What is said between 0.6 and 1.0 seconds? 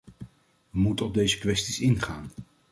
We